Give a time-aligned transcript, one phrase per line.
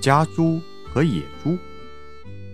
[0.00, 1.56] 家猪和野猪。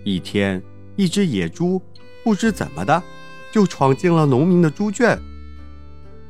[0.03, 0.61] 一天，
[0.95, 1.81] 一只野猪
[2.23, 3.01] 不知怎么的，
[3.51, 5.17] 就闯进了农民的猪圈。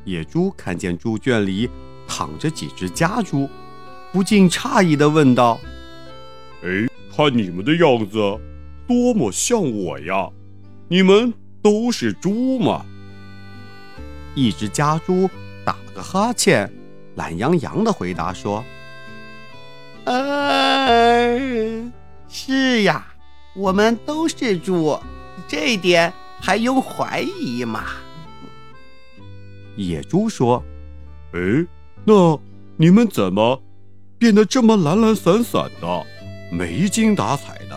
[0.04, 1.68] 野猪看见猪圈里
[2.06, 3.48] 躺着几只家猪，
[4.12, 5.60] 不禁诧异地问道
[6.64, 8.18] ：“哎，看你们的样子，
[8.86, 10.30] 多么像我呀！
[10.88, 12.86] 你们都是猪吗？”
[14.34, 15.28] 一只家猪
[15.64, 16.72] 打了个哈欠，
[17.16, 18.64] 懒洋洋地回答说。
[20.04, 20.14] 啊，
[23.58, 24.96] 我们都是猪，
[25.48, 27.86] 这点还用怀疑吗？
[29.74, 30.62] 野猪说
[31.34, 31.66] ：“哎，
[32.04, 32.38] 那
[32.76, 33.60] 你们怎么
[34.16, 36.06] 变得这么懒懒散散的，
[36.52, 37.76] 没精打采的，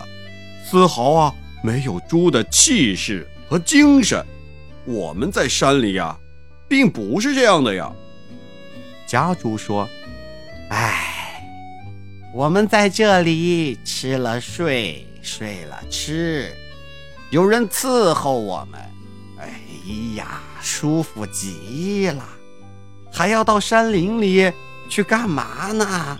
[0.64, 4.24] 丝毫啊没有猪的气势和精神？
[4.84, 6.16] 我们在山里呀，
[6.68, 7.92] 并不是这样的呀。”
[9.04, 9.88] 家猪说：“。”
[12.34, 16.50] 我们在这里吃了睡，睡了吃，
[17.28, 18.80] 有人伺候我们，
[19.38, 19.60] 哎
[20.16, 22.26] 呀，舒服极了。
[23.12, 24.50] 还要到山林里
[24.88, 26.18] 去干嘛呢？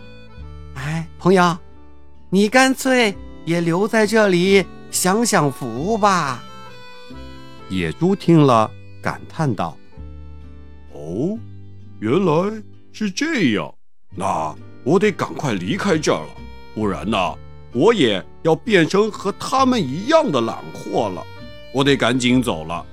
[0.75, 1.57] 哎，朋友，
[2.29, 6.45] 你干脆也留在这里享享福吧。
[7.71, 8.71] 野猪听了，
[9.03, 9.75] 感叹道
[10.93, 11.39] ：“哦，
[12.01, 13.75] 原来是这样，
[14.15, 16.31] 那……”我得赶快离开这儿了，
[16.75, 17.17] 不然呢，
[17.73, 21.23] 我也要变成和他们一样的懒货了。
[21.73, 22.85] 我得赶紧走了。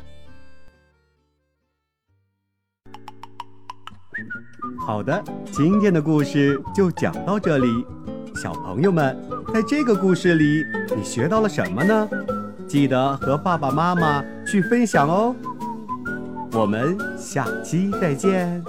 [4.85, 7.67] 好的，今天的故事就讲到这里。
[8.35, 9.19] 小朋友们，
[9.53, 10.63] 在这个故事里，
[10.95, 12.09] 你学到了什么呢？
[12.67, 15.35] 记得和爸爸妈妈去分享哦。
[16.53, 18.63] 我们下期再见。